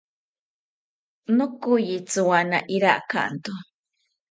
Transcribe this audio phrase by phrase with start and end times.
[1.37, 3.53] Nokoyi tziwana irakanto